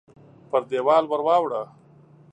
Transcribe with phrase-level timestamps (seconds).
[0.49, 1.61] پر دېوال ورواړوه!